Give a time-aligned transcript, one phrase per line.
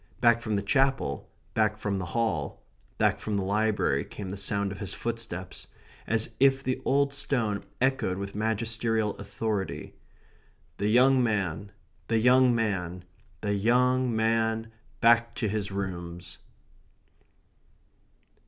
[0.19, 2.63] Back from the Chapel, back from the Hall,
[2.97, 5.67] back from the Library, came the sound of his footsteps,
[6.07, 9.93] as if the old stone echoed with magisterial authority:
[10.77, 11.71] "The young man
[12.07, 13.05] the young man
[13.41, 16.39] the young man back to his rooms."